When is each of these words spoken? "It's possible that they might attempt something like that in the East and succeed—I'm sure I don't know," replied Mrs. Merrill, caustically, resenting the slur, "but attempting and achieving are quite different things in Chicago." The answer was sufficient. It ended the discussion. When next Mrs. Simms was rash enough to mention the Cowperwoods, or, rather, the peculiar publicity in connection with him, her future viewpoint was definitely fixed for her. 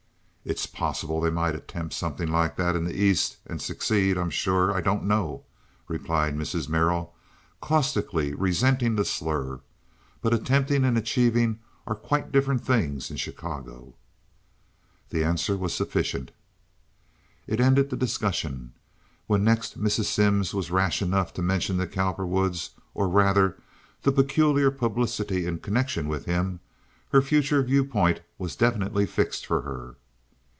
"It's 0.43 0.65
possible 0.65 1.21
that 1.21 1.29
they 1.29 1.35
might 1.35 1.53
attempt 1.53 1.93
something 1.93 2.27
like 2.27 2.55
that 2.55 2.75
in 2.75 2.83
the 2.83 2.95
East 2.99 3.37
and 3.45 3.61
succeed—I'm 3.61 4.31
sure 4.31 4.73
I 4.73 4.81
don't 4.81 5.03
know," 5.03 5.43
replied 5.87 6.35
Mrs. 6.35 6.67
Merrill, 6.67 7.13
caustically, 7.61 8.33
resenting 8.33 8.95
the 8.95 9.05
slur, 9.05 9.59
"but 10.19 10.33
attempting 10.33 10.83
and 10.83 10.97
achieving 10.97 11.59
are 11.85 11.93
quite 11.93 12.31
different 12.31 12.65
things 12.65 13.11
in 13.11 13.17
Chicago." 13.17 13.93
The 15.11 15.23
answer 15.23 15.55
was 15.55 15.75
sufficient. 15.75 16.31
It 17.45 17.59
ended 17.59 17.91
the 17.91 17.95
discussion. 17.95 18.73
When 19.27 19.43
next 19.43 19.79
Mrs. 19.79 20.05
Simms 20.05 20.55
was 20.55 20.71
rash 20.71 21.03
enough 21.03 21.35
to 21.35 21.43
mention 21.43 21.77
the 21.77 21.85
Cowperwoods, 21.85 22.71
or, 22.95 23.07
rather, 23.07 23.59
the 24.01 24.11
peculiar 24.11 24.71
publicity 24.71 25.45
in 25.45 25.59
connection 25.59 26.07
with 26.07 26.25
him, 26.25 26.61
her 27.11 27.21
future 27.21 27.61
viewpoint 27.61 28.21
was 28.39 28.55
definitely 28.55 29.05
fixed 29.05 29.45
for 29.45 29.61
her. 29.61 29.97